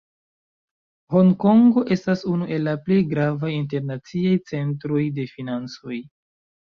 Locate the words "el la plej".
2.55-2.97